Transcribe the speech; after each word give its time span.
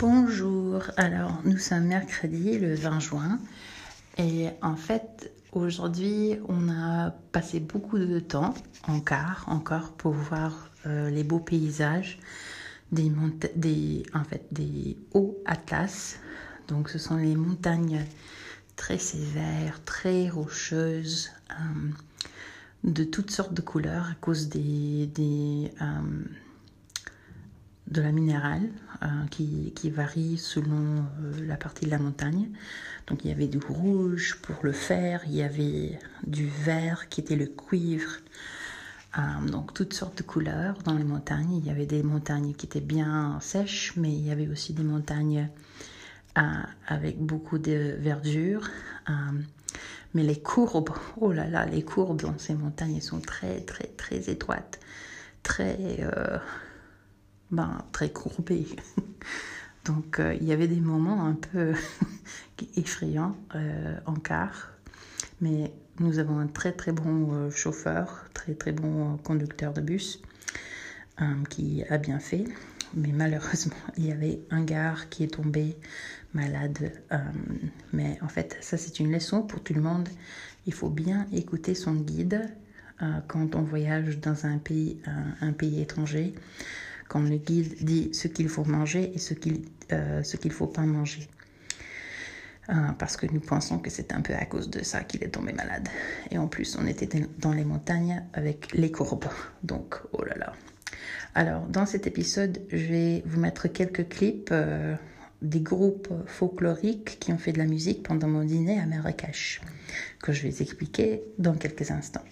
Bonjour, 0.00 0.82
alors 0.96 1.42
nous 1.44 1.58
sommes 1.58 1.84
mercredi 1.84 2.58
le 2.58 2.74
20 2.74 3.00
juin 3.00 3.38
et 4.16 4.48
en 4.62 4.74
fait 4.74 5.30
aujourd'hui 5.52 6.38
on 6.48 6.70
a 6.70 7.10
passé 7.32 7.60
beaucoup 7.60 7.98
de 7.98 8.18
temps 8.18 8.54
en 8.88 9.00
car 9.00 9.44
encore 9.46 9.92
pour 9.92 10.12
voir 10.12 10.70
euh, 10.86 11.10
les 11.10 11.22
beaux 11.22 11.38
paysages 11.38 12.18
des, 12.92 13.12
des, 13.56 14.02
en 14.14 14.24
fait, 14.24 14.46
des 14.52 14.96
hauts 15.12 15.36
atlas. 15.44 16.18
Donc 16.68 16.88
ce 16.88 16.96
sont 16.96 17.18
les 17.18 17.36
montagnes 17.36 18.02
très 18.76 18.96
sévères, 18.96 19.84
très 19.84 20.30
rocheuses, 20.30 21.28
euh, 21.50 21.90
de 22.84 23.04
toutes 23.04 23.30
sortes 23.30 23.52
de 23.52 23.60
couleurs 23.60 24.08
à 24.10 24.14
cause 24.14 24.48
des, 24.48 25.70
euh, 25.82 26.24
de 27.90 28.00
la 28.00 28.12
minérale 28.12 28.68
euh, 29.02 29.06
qui, 29.30 29.72
qui, 29.74 29.90
varie 29.90 30.38
selon 30.38 31.04
euh, 31.22 31.46
la 31.46 31.56
partie 31.56 31.86
de 31.86 31.90
la 31.90 31.98
montagne. 31.98 32.48
Donc 33.06 33.24
il 33.24 33.28
y 33.28 33.32
avait 33.32 33.48
du 33.48 33.58
rouge 33.58 34.38
pour 34.42 34.56
le 34.62 34.72
fer, 34.72 35.22
il 35.26 35.34
y 35.34 35.42
avait 35.42 35.98
du 36.26 36.46
vert 36.46 37.08
qui 37.08 37.20
était 37.20 37.36
le 37.36 37.46
cuivre. 37.46 38.10
Euh, 39.18 39.48
donc 39.50 39.74
toutes 39.74 39.92
sortes 39.92 40.18
de 40.18 40.22
couleurs 40.22 40.78
dans 40.84 40.94
les 40.94 41.04
montagnes. 41.04 41.56
Il 41.56 41.66
y 41.66 41.70
avait 41.70 41.86
des 41.86 42.02
montagnes 42.02 42.54
qui 42.54 42.66
étaient 42.66 42.80
bien 42.80 43.38
sèches, 43.40 43.94
mais 43.96 44.12
il 44.12 44.26
y 44.26 44.30
avait 44.30 44.48
aussi 44.48 44.72
des 44.72 44.84
montagnes 44.84 45.48
avec 46.86 47.18
beaucoup 47.18 47.58
de 47.58 47.96
verdure. 47.98 48.70
mais 50.14 50.22
les 50.22 50.40
courbes, 50.40 50.90
oh 51.20 51.32
là 51.32 51.48
là, 51.48 51.66
les 51.66 51.82
courbes 51.82 52.22
dans 52.22 52.38
ces 52.38 52.54
montagnes 52.54 53.00
sont 53.00 53.20
très 53.20 53.60
très 53.60 53.88
très 53.88 54.30
étroites, 54.30 54.78
très 55.42 55.76
ben, 57.50 57.84
très 57.92 58.10
courbé. 58.10 58.66
Donc 59.84 60.20
euh, 60.20 60.34
il 60.40 60.46
y 60.46 60.52
avait 60.52 60.68
des 60.68 60.80
moments 60.80 61.26
un 61.26 61.34
peu 61.34 61.74
effrayants 62.76 63.36
euh, 63.54 63.96
en 64.06 64.14
car, 64.14 64.72
mais 65.40 65.72
nous 65.98 66.18
avons 66.18 66.38
un 66.38 66.46
très 66.46 66.72
très 66.72 66.92
bon 66.92 67.32
euh, 67.32 67.50
chauffeur, 67.50 68.26
très 68.34 68.54
très 68.54 68.72
bon 68.72 69.16
conducteur 69.18 69.72
de 69.72 69.80
bus 69.80 70.20
qui 71.50 71.84
a 71.90 71.98
bien 71.98 72.18
fait. 72.18 72.44
Mais 72.94 73.12
malheureusement, 73.12 73.76
il 73.98 74.06
y 74.06 74.12
avait 74.12 74.40
un 74.50 74.64
gars 74.64 74.94
qui 75.10 75.22
est 75.22 75.34
tombé 75.34 75.76
malade. 76.32 76.92
mais 77.92 78.18
en 78.22 78.28
fait, 78.28 78.56
ça 78.62 78.78
c'est 78.78 79.00
une 79.00 79.12
leçon 79.12 79.42
pour 79.42 79.62
tout 79.62 79.74
le 79.74 79.82
monde. 79.82 80.08
Il 80.66 80.72
faut 80.72 80.88
bien 80.88 81.26
écouter 81.30 81.74
son 81.74 81.92
guide 81.92 82.48
quand 83.28 83.54
on 83.54 83.60
voyage 83.60 84.18
dans 84.20 84.46
un 84.46 84.56
pays, 84.56 84.98
un 85.42 85.52
pays 85.52 85.82
étranger 85.82 86.34
quand 87.10 87.20
le 87.20 87.36
guide 87.36 87.74
dit 87.84 88.10
ce 88.12 88.28
qu'il 88.28 88.48
faut 88.48 88.64
manger 88.64 89.12
et 89.12 89.18
ce 89.18 89.34
qu'il 89.34 89.62
euh, 89.92 90.22
faut 90.50 90.68
pas 90.68 90.82
manger. 90.82 91.28
Euh, 92.68 92.74
parce 93.00 93.16
que 93.16 93.26
nous 93.26 93.40
pensons 93.40 93.80
que 93.80 93.90
c'est 93.90 94.12
un 94.12 94.20
peu 94.20 94.32
à 94.32 94.44
cause 94.44 94.70
de 94.70 94.84
ça 94.84 95.02
qu'il 95.02 95.24
est 95.24 95.30
tombé 95.30 95.52
malade. 95.52 95.88
Et 96.30 96.38
en 96.38 96.46
plus, 96.46 96.78
on 96.80 96.86
était 96.86 97.08
dans 97.38 97.52
les 97.52 97.64
montagnes 97.64 98.22
avec 98.32 98.72
les 98.72 98.92
courbes. 98.92 99.24
Donc, 99.64 99.96
oh 100.12 100.24
là 100.24 100.36
là. 100.36 100.52
Alors, 101.34 101.66
dans 101.66 101.84
cet 101.84 102.06
épisode, 102.06 102.60
je 102.70 102.86
vais 102.86 103.22
vous 103.26 103.40
mettre 103.40 103.66
quelques 103.66 104.08
clips 104.08 104.50
euh, 104.52 104.94
des 105.42 105.60
groupes 105.60 106.12
folkloriques 106.26 107.18
qui 107.18 107.32
ont 107.32 107.38
fait 107.38 107.52
de 107.52 107.58
la 107.58 107.66
musique 107.66 108.04
pendant 108.04 108.28
mon 108.28 108.44
dîner 108.44 108.78
à 108.78 108.86
Marrakech, 108.86 109.60
que 110.22 110.32
je 110.32 110.42
vais 110.42 110.62
expliquer 110.62 111.24
dans 111.38 111.54
quelques 111.54 111.90
instants. 111.90 112.24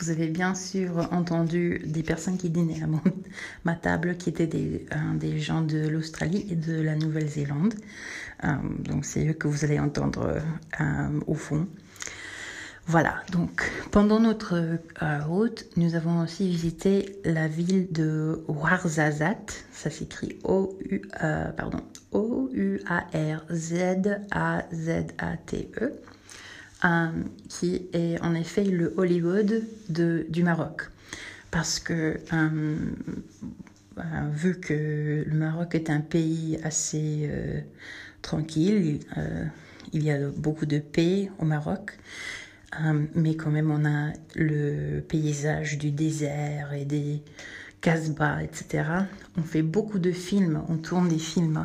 Vous 0.00 0.10
avez 0.10 0.28
bien 0.28 0.54
sûr 0.54 1.08
entendu 1.12 1.80
des 1.86 2.02
personnes 2.02 2.36
qui 2.36 2.50
dînaient 2.50 2.82
à 2.82 2.86
ma 3.64 3.74
table 3.74 4.16
qui 4.16 4.28
étaient 4.28 4.46
des, 4.46 4.86
euh, 4.92 5.14
des 5.16 5.38
gens 5.38 5.62
de 5.62 5.88
l'Australie 5.88 6.46
et 6.50 6.56
de 6.56 6.80
la 6.80 6.94
Nouvelle-Zélande. 6.94 7.74
Euh, 8.44 8.48
donc 8.80 9.04
c'est 9.04 9.26
eux 9.26 9.32
que 9.32 9.48
vous 9.48 9.64
allez 9.64 9.78
entendre 9.80 10.40
euh, 10.80 11.20
au 11.26 11.34
fond. 11.34 11.66
Voilà, 12.86 13.22
donc 13.32 13.72
pendant 13.92 14.20
notre 14.20 14.78
route, 15.26 15.64
nous 15.78 15.94
avons 15.94 16.20
aussi 16.20 16.46
visité 16.46 17.18
la 17.24 17.48
ville 17.48 17.90
de 17.92 18.44
Ouarzazate. 18.46 19.64
Ça 19.72 19.88
s'écrit 19.88 20.38
O-U, 20.44 21.00
pardon, 21.56 21.80
O-U-A-R-Z-A-Z-A-T-E. 22.12 22.84
Euh, 26.84 27.08
qui 27.48 27.88
est 27.94 28.20
en 28.20 28.34
effet 28.34 28.64
le 28.64 28.92
Hollywood 28.98 29.62
du 29.88 30.42
Maroc. 30.42 30.90
Parce 31.50 31.78
que 31.80 32.20
euh, 32.32 32.76
euh, 33.96 34.02
vu 34.30 34.60
que 34.60 35.24
le 35.26 35.34
Maroc 35.34 35.74
est 35.74 35.88
un 35.88 36.00
pays 36.00 36.58
assez 36.62 37.30
tranquille, 38.20 39.00
il 39.94 40.02
y 40.02 40.10
a 40.10 40.28
beaucoup 40.36 40.66
de 40.66 40.78
paix 40.78 41.30
au 41.38 41.46
Maroc, 41.46 41.96
mais 43.14 43.34
quand 43.34 43.50
même 43.50 43.70
on 43.70 43.86
a 43.86 44.12
le 44.34 45.00
paysage 45.00 45.78
du 45.78 45.90
désert 45.90 46.74
et 46.74 46.84
des 46.84 47.22
casbahs, 47.80 48.42
etc. 48.42 48.84
On 49.38 49.42
fait 49.42 49.62
beaucoup 49.62 49.98
de 49.98 50.12
films, 50.12 50.62
on 50.68 50.76
tourne 50.76 51.08
des 51.08 51.18
films 51.18 51.64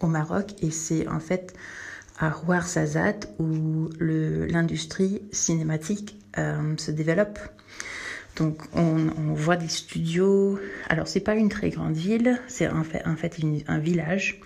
au 0.00 0.06
Maroc 0.06 0.54
et 0.62 0.70
c'est 0.70 1.08
en 1.08 1.18
fait 1.18 1.56
à 2.18 2.36
Ouarzazate 2.46 3.28
où 3.38 3.88
l'industrie 3.98 5.22
cinématique 5.32 6.16
euh, 6.38 6.76
se 6.76 6.90
développe. 6.90 7.38
Donc 8.36 8.62
on, 8.74 9.34
voit 9.34 9.56
des 9.56 9.68
studios. 9.68 10.58
Alors 10.88 11.06
c'est 11.06 11.20
pas 11.20 11.34
une 11.34 11.48
très 11.48 11.70
grande 11.70 11.94
ville, 11.94 12.40
c'est 12.48 12.68
en 12.68 12.84
fait, 12.84 13.06
en 13.06 13.16
fait 13.16 13.36
un 13.68 13.78
village, 13.78 14.40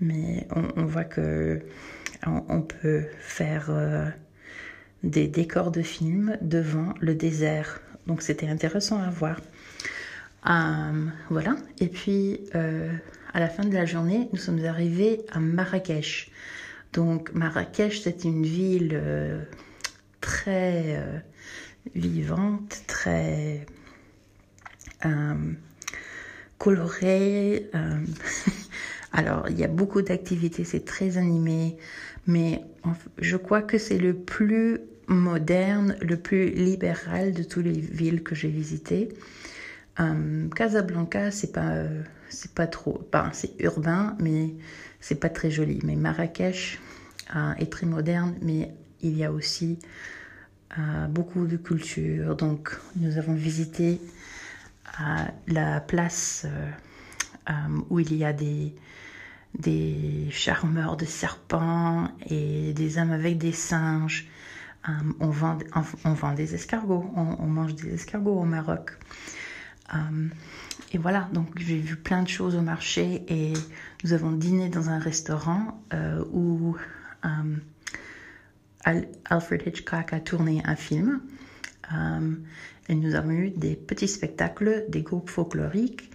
mais 0.00 0.46
on, 0.76 0.84
voit 0.84 1.04
que 1.04 1.60
on, 2.26 2.60
peut 2.60 3.04
faire 3.20 3.68
euh, 3.70 4.06
des 5.02 5.26
décors 5.26 5.70
de 5.70 5.80
films 5.80 6.36
devant 6.42 6.92
le 7.00 7.14
désert. 7.14 7.80
Donc 8.06 8.20
c'était 8.20 8.48
intéressant 8.48 9.00
à 9.00 9.08
voir. 9.08 9.40
Euh, 10.46 11.06
voilà. 11.30 11.56
Et 11.80 11.88
puis 11.88 12.40
à 12.52 13.40
la 13.40 13.48
fin 13.48 13.64
de 13.64 13.72
la 13.72 13.86
journée, 13.86 14.28
nous 14.32 14.38
sommes 14.38 14.62
arrivés 14.66 15.22
à 15.32 15.40
Marrakech. 15.40 16.30
Donc 16.94 17.34
Marrakech, 17.34 18.00
c'est 18.02 18.24
une 18.24 18.44
ville 18.44 18.92
euh, 18.94 19.42
très 20.20 20.96
euh, 20.96 21.18
vivante, 21.96 22.82
très 22.86 23.66
euh, 25.04 25.34
colorée. 26.58 27.68
alors, 29.12 29.48
il 29.50 29.58
y 29.58 29.64
a 29.64 29.68
beaucoup 29.68 30.02
d'activités, 30.02 30.62
c'est 30.62 30.84
très 30.84 31.18
animé, 31.18 31.76
mais 32.28 32.62
je 33.18 33.36
crois 33.36 33.60
que 33.60 33.76
c'est 33.76 33.98
le 33.98 34.14
plus 34.14 34.78
moderne, 35.08 35.96
le 36.00 36.16
plus 36.16 36.50
libéral 36.50 37.32
de 37.32 37.42
toutes 37.42 37.64
les 37.64 37.72
villes 37.72 38.22
que 38.22 38.36
j'ai 38.36 38.48
visitées. 38.48 39.08
Casablanca, 40.54 41.30
c'est 41.30 41.52
pas, 41.52 41.84
c'est 42.28 42.52
pas 42.52 42.66
trop, 42.66 43.08
c'est 43.32 43.54
urbain, 43.60 44.16
mais 44.18 44.54
c'est 45.00 45.14
pas 45.14 45.28
très 45.28 45.50
joli. 45.50 45.80
Mais 45.84 45.96
Marrakech 45.96 46.80
euh, 47.36 47.52
est 47.54 47.70
très 47.70 47.86
moderne, 47.86 48.34
mais 48.42 48.74
il 49.02 49.16
y 49.16 49.24
a 49.24 49.32
aussi 49.32 49.78
euh, 50.78 51.06
beaucoup 51.06 51.46
de 51.46 51.56
culture. 51.56 52.36
Donc, 52.36 52.76
nous 52.96 53.18
avons 53.18 53.34
visité 53.34 54.00
euh, 55.00 55.24
la 55.46 55.80
place 55.80 56.46
où 57.90 58.00
il 58.00 58.14
y 58.14 58.24
a 58.24 58.32
des, 58.32 58.74
charmeurs 60.30 60.96
de 60.96 61.04
serpents 61.04 62.08
et 62.26 62.72
des 62.72 62.98
hommes 62.98 63.12
avec 63.12 63.36
des 63.36 63.52
singes. 63.52 64.26
on, 65.20 65.28
vend, 65.28 65.58
on, 66.04 66.14
vend 66.14 66.32
des 66.32 66.54
escargots, 66.54 67.10
on, 67.14 67.46
mange 67.46 67.74
des 67.74 67.94
escargots 67.94 68.40
au 68.40 68.44
Maroc. 68.44 68.92
Et 70.92 70.98
voilà, 70.98 71.28
donc 71.32 71.58
j'ai 71.58 71.78
vu 71.78 71.96
plein 71.96 72.22
de 72.22 72.28
choses 72.28 72.54
au 72.54 72.60
marché 72.60 73.24
et 73.28 73.52
nous 74.02 74.12
avons 74.12 74.32
dîné 74.32 74.68
dans 74.68 74.90
un 74.90 74.98
restaurant 74.98 75.82
euh, 75.92 76.24
où 76.32 76.76
euh, 77.24 79.00
Alfred 79.24 79.62
Hitchcock 79.66 80.12
a 80.12 80.20
tourné 80.20 80.62
un 80.64 80.76
film. 80.76 81.20
Euh, 81.92 82.34
et 82.88 82.94
nous 82.94 83.14
avons 83.14 83.30
eu 83.30 83.50
des 83.50 83.76
petits 83.76 84.08
spectacles, 84.08 84.84
des 84.88 85.02
groupes 85.02 85.30
folkloriques. 85.30 86.10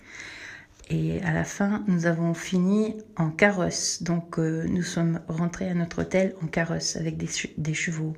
Et 0.90 1.22
à 1.22 1.34
la 1.34 1.44
fin, 1.44 1.84
nous 1.88 2.06
avons 2.06 2.34
fini 2.34 2.96
en 3.16 3.30
carrosse. 3.30 4.02
Donc, 4.02 4.38
nous 4.40 4.82
sommes 4.82 5.20
rentrés 5.28 5.70
à 5.70 5.76
notre 5.76 6.02
hôtel 6.02 6.36
en 6.42 6.48
carrosse 6.48 6.96
avec 6.96 7.16
des 7.18 7.74
chevaux. 7.76 8.16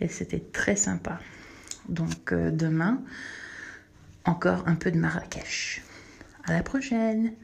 Et 0.00 0.08
c'était 0.08 0.42
très 0.52 0.76
sympa. 0.76 1.20
Donc, 1.88 2.34
demain, 2.34 3.02
encore 4.24 4.64
un 4.66 4.74
peu 4.74 4.90
de 4.90 4.98
Marrakech. 4.98 5.82
À 6.44 6.52
la 6.52 6.62
prochaine! 6.62 7.34